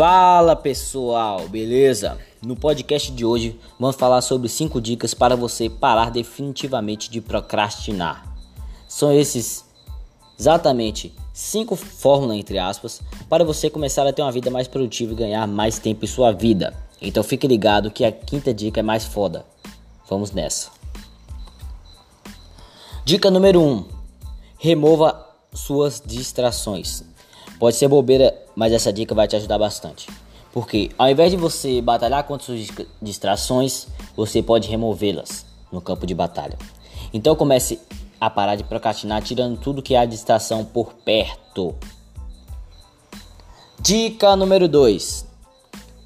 Fala 0.00 0.56
pessoal, 0.56 1.46
beleza? 1.46 2.16
No 2.40 2.56
podcast 2.56 3.12
de 3.12 3.22
hoje 3.22 3.60
vamos 3.78 3.96
falar 3.96 4.22
sobre 4.22 4.48
5 4.48 4.80
dicas 4.80 5.12
para 5.12 5.36
você 5.36 5.68
parar 5.68 6.10
definitivamente 6.10 7.10
de 7.10 7.20
procrastinar. 7.20 8.24
São 8.88 9.12
esses 9.12 9.62
exatamente 10.38 11.14
5 11.34 11.76
fórmulas 11.76 12.38
entre 12.38 12.58
aspas 12.58 13.02
para 13.28 13.44
você 13.44 13.68
começar 13.68 14.06
a 14.06 14.12
ter 14.14 14.22
uma 14.22 14.32
vida 14.32 14.50
mais 14.50 14.66
produtiva 14.66 15.12
e 15.12 15.16
ganhar 15.16 15.46
mais 15.46 15.78
tempo 15.78 16.02
em 16.06 16.08
sua 16.08 16.32
vida. 16.32 16.74
Então 16.98 17.22
fique 17.22 17.46
ligado 17.46 17.90
que 17.90 18.02
a 18.02 18.10
quinta 18.10 18.54
dica 18.54 18.80
é 18.80 18.82
mais 18.82 19.04
foda. 19.04 19.44
Vamos 20.08 20.32
nessa. 20.32 20.70
Dica 23.04 23.30
número 23.30 23.60
1: 23.60 23.70
um, 23.70 23.84
remova 24.56 25.26
suas 25.52 26.02
distrações. 26.02 27.04
Pode 27.58 27.76
ser 27.76 27.88
bobeira, 27.88 28.34
mas 28.60 28.74
essa 28.74 28.92
dica 28.92 29.14
vai 29.14 29.26
te 29.26 29.34
ajudar 29.34 29.56
bastante. 29.56 30.06
Porque 30.52 30.90
ao 30.98 31.08
invés 31.08 31.30
de 31.30 31.36
você 31.38 31.80
batalhar 31.80 32.24
contra 32.24 32.44
suas 32.44 32.68
distrações, 33.00 33.86
você 34.14 34.42
pode 34.42 34.68
removê-las 34.68 35.46
no 35.72 35.80
campo 35.80 36.06
de 36.06 36.14
batalha. 36.14 36.58
Então 37.10 37.34
comece 37.34 37.80
a 38.20 38.28
parar 38.28 38.56
de 38.56 38.64
procrastinar 38.64 39.22
tirando 39.22 39.58
tudo 39.58 39.80
que 39.80 39.96
há 39.96 40.04
distração 40.04 40.62
por 40.62 40.92
perto. 40.92 41.74
Dica 43.80 44.36
número 44.36 44.68
2. 44.68 45.24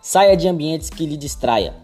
Saia 0.00 0.34
de 0.34 0.48
ambientes 0.48 0.88
que 0.88 1.04
lhe 1.04 1.18
distraia. 1.18 1.74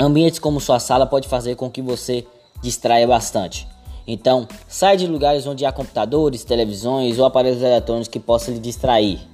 Ambientes 0.00 0.40
como 0.40 0.60
sua 0.60 0.80
sala 0.80 1.06
pode 1.06 1.28
fazer 1.28 1.54
com 1.54 1.70
que 1.70 1.80
você 1.80 2.26
distraia 2.60 3.06
bastante. 3.06 3.68
Então, 4.04 4.48
saia 4.66 4.96
de 4.96 5.06
lugares 5.06 5.46
onde 5.46 5.64
há 5.64 5.70
computadores, 5.70 6.42
televisões 6.42 7.20
ou 7.20 7.24
aparelhos 7.24 7.62
eletrônicos 7.62 8.08
que 8.08 8.18
possam 8.18 8.52
lhe 8.52 8.58
distrair. 8.58 9.32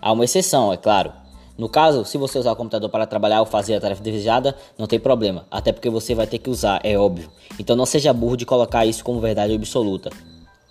Há 0.00 0.12
uma 0.12 0.24
exceção, 0.24 0.72
é 0.72 0.76
claro. 0.76 1.12
No 1.58 1.68
caso, 1.68 2.06
se 2.06 2.16
você 2.16 2.38
usar 2.38 2.52
o 2.52 2.56
computador 2.56 2.88
para 2.88 3.06
trabalhar 3.06 3.40
ou 3.40 3.46
fazer 3.46 3.74
a 3.74 3.80
tarefa 3.80 4.02
desejada, 4.02 4.56
não 4.78 4.86
tem 4.86 4.98
problema, 4.98 5.44
até 5.50 5.72
porque 5.72 5.90
você 5.90 6.14
vai 6.14 6.26
ter 6.26 6.38
que 6.38 6.48
usar, 6.48 6.80
é 6.82 6.98
óbvio. 6.98 7.30
Então 7.58 7.76
não 7.76 7.84
seja 7.84 8.14
burro 8.14 8.36
de 8.36 8.46
colocar 8.46 8.86
isso 8.86 9.04
como 9.04 9.20
verdade 9.20 9.54
absoluta. 9.54 10.10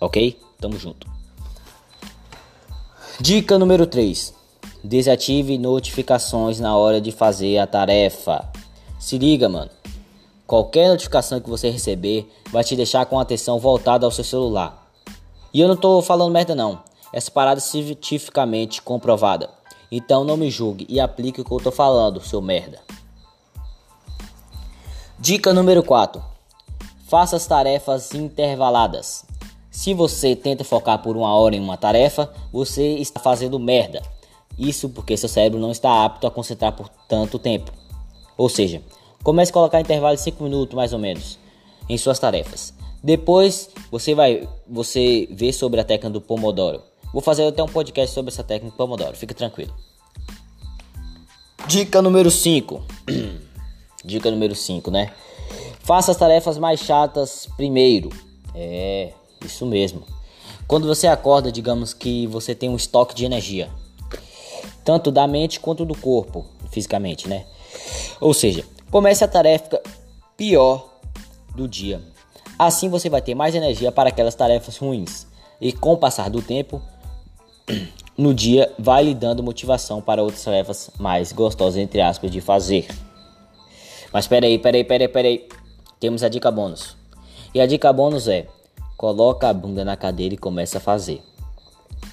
Ok? 0.00 0.36
Tamo 0.60 0.76
junto. 0.76 1.06
Dica 3.20 3.56
número 3.56 3.86
3. 3.86 4.34
Desative 4.82 5.58
notificações 5.58 6.58
na 6.58 6.76
hora 6.76 7.00
de 7.00 7.12
fazer 7.12 7.58
a 7.58 7.66
tarefa. 7.66 8.48
Se 8.98 9.16
liga, 9.16 9.48
mano. 9.48 9.70
Qualquer 10.44 10.88
notificação 10.88 11.38
que 11.38 11.48
você 11.48 11.70
receber 11.70 12.28
vai 12.50 12.64
te 12.64 12.74
deixar 12.74 13.06
com 13.06 13.18
a 13.18 13.22
atenção 13.22 13.60
voltada 13.60 14.04
ao 14.04 14.10
seu 14.10 14.24
celular. 14.24 14.90
E 15.54 15.60
eu 15.60 15.68
não 15.68 15.76
tô 15.76 16.02
falando 16.02 16.32
merda 16.32 16.56
não. 16.56 16.82
Essa 17.12 17.30
parada 17.30 17.58
é 17.58 17.62
cientificamente 17.62 18.82
comprovada. 18.82 19.50
Então 19.90 20.24
não 20.24 20.36
me 20.36 20.50
julgue 20.50 20.86
e 20.88 21.00
aplique 21.00 21.40
o 21.40 21.44
que 21.44 21.52
eu 21.52 21.58
tô 21.58 21.70
falando, 21.70 22.20
seu 22.20 22.40
merda. 22.40 22.80
Dica 25.18 25.52
número 25.52 25.82
4. 25.82 26.22
Faça 27.08 27.36
as 27.36 27.46
tarefas 27.46 28.14
intervaladas. 28.14 29.24
Se 29.70 29.92
você 29.94 30.34
tenta 30.36 30.64
focar 30.64 31.02
por 31.02 31.16
uma 31.16 31.34
hora 31.34 31.56
em 31.56 31.60
uma 31.60 31.76
tarefa, 31.76 32.32
você 32.52 32.94
está 32.94 33.20
fazendo 33.20 33.58
merda. 33.58 34.02
Isso 34.58 34.88
porque 34.88 35.16
seu 35.16 35.28
cérebro 35.28 35.58
não 35.58 35.70
está 35.70 36.04
apto 36.04 36.26
a 36.26 36.30
concentrar 36.30 36.72
por 36.72 36.88
tanto 37.08 37.38
tempo. 37.38 37.72
Ou 38.36 38.48
seja, 38.48 38.82
Comece 39.22 39.50
a 39.50 39.54
colocar 39.54 39.80
intervalo 39.80 40.16
de 40.16 40.22
5 40.22 40.42
minutos 40.42 40.74
mais 40.74 40.92
ou 40.92 40.98
menos 40.98 41.38
em 41.88 41.98
suas 41.98 42.18
tarefas. 42.18 42.72
Depois 43.02 43.68
você 43.90 44.14
vai 44.14 44.48
você 44.66 45.28
vê 45.30 45.52
sobre 45.52 45.80
a 45.80 45.84
técnica 45.84 46.10
do 46.10 46.20
Pomodoro. 46.20 46.82
Vou 47.12 47.22
fazer 47.22 47.46
até 47.46 47.62
um 47.62 47.68
podcast 47.68 48.14
sobre 48.14 48.30
essa 48.30 48.44
técnica 48.44 48.74
do 48.74 48.76
Pomodoro, 48.76 49.16
fique 49.16 49.34
tranquilo. 49.34 49.74
Dica 51.66 52.00
número 52.00 52.30
5. 52.30 52.82
Dica 54.04 54.30
número 54.30 54.54
5, 54.54 54.90
né? 54.90 55.12
Faça 55.80 56.10
as 56.10 56.16
tarefas 56.16 56.58
mais 56.58 56.80
chatas 56.80 57.48
primeiro. 57.56 58.10
É, 58.54 59.12
isso 59.44 59.66
mesmo. 59.66 60.02
Quando 60.66 60.86
você 60.86 61.06
acorda, 61.06 61.50
digamos 61.50 61.92
que 61.92 62.26
você 62.26 62.54
tem 62.54 62.68
um 62.68 62.76
estoque 62.76 63.14
de 63.14 63.24
energia, 63.24 63.68
tanto 64.84 65.10
da 65.10 65.26
mente 65.26 65.60
quanto 65.60 65.84
do 65.84 65.96
corpo, 65.96 66.46
fisicamente, 66.70 67.28
né? 67.28 67.44
Ou 68.20 68.32
seja, 68.32 68.64
Comece 68.90 69.22
a 69.22 69.28
tarefa 69.28 69.80
pior 70.36 70.90
do 71.54 71.68
dia. 71.68 72.02
Assim 72.58 72.88
você 72.88 73.08
vai 73.08 73.22
ter 73.22 73.36
mais 73.36 73.54
energia 73.54 73.92
para 73.92 74.08
aquelas 74.08 74.34
tarefas 74.34 74.76
ruins. 74.76 75.28
E 75.60 75.72
com 75.72 75.92
o 75.92 75.96
passar 75.96 76.28
do 76.28 76.42
tempo, 76.42 76.82
no 78.16 78.34
dia 78.34 78.72
vai 78.78 79.04
lhe 79.04 79.14
dando 79.14 79.42
motivação 79.42 80.00
para 80.00 80.22
outras 80.22 80.44
tarefas 80.44 80.90
mais 80.98 81.32
gostosas, 81.32 81.76
entre 81.76 82.00
aspas, 82.00 82.30
de 82.30 82.40
fazer. 82.40 82.86
Mas 84.12 84.26
peraí, 84.26 84.58
peraí, 84.58 84.84
peraí, 84.84 85.08
peraí. 85.08 85.48
Temos 85.98 86.22
a 86.22 86.28
dica 86.28 86.50
bônus. 86.50 86.96
E 87.54 87.60
a 87.60 87.66
dica 87.66 87.92
bônus 87.92 88.28
é: 88.28 88.46
coloca 88.96 89.48
a 89.48 89.54
bunda 89.54 89.84
na 89.84 89.96
cadeira 89.96 90.34
e 90.34 90.38
começa 90.38 90.78
a 90.78 90.80
fazer. 90.80 91.22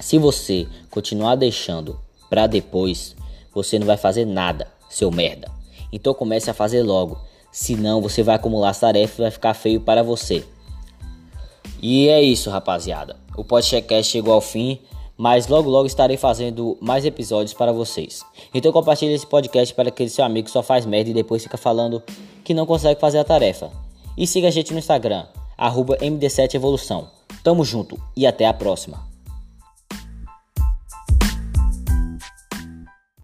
Se 0.00 0.18
você 0.18 0.66
continuar 0.90 1.34
deixando 1.34 1.98
para 2.30 2.46
depois, 2.46 3.16
você 3.52 3.78
não 3.78 3.86
vai 3.86 3.96
fazer 3.96 4.24
nada, 4.24 4.68
seu 4.88 5.10
merda. 5.10 5.50
Então 5.92 6.14
comece 6.14 6.50
a 6.50 6.54
fazer 6.54 6.82
logo, 6.82 7.18
senão 7.50 8.00
você 8.00 8.22
vai 8.22 8.36
acumular 8.36 8.70
as 8.70 8.80
tarefas 8.80 9.18
e 9.18 9.22
vai 9.22 9.30
ficar 9.30 9.54
feio 9.54 9.80
para 9.80 10.02
você. 10.02 10.44
E 11.80 12.08
é 12.08 12.20
isso, 12.22 12.50
rapaziada. 12.50 13.16
O 13.36 13.44
podcast 13.44 14.10
chegou 14.10 14.34
ao 14.34 14.40
fim, 14.40 14.78
mas 15.18 15.48
logo 15.48 15.68
logo 15.68 15.88
estarei 15.88 16.16
fazendo 16.16 16.78
mais 16.80 17.04
episódios 17.04 17.52
para 17.52 17.72
vocês. 17.72 18.24
Então 18.54 18.70
compartilhe 18.70 19.12
esse 19.12 19.26
podcast 19.26 19.74
para 19.74 19.88
aquele 19.88 20.08
seu 20.08 20.24
amigo 20.24 20.46
que 20.46 20.52
só 20.52 20.62
faz 20.62 20.86
merda 20.86 21.10
e 21.10 21.14
depois 21.14 21.42
fica 21.42 21.58
falando 21.58 22.00
que 22.44 22.54
não 22.54 22.64
consegue 22.64 23.00
fazer 23.00 23.18
a 23.18 23.24
tarefa. 23.24 23.70
E 24.16 24.26
siga 24.26 24.46
a 24.46 24.52
gente 24.52 24.72
no 24.72 24.78
Instagram, 24.78 25.26
MD7Evolução. 25.58 27.08
Tamo 27.42 27.64
junto 27.64 28.00
e 28.16 28.26
até 28.26 28.46
a 28.46 28.54
próxima. 28.54 29.07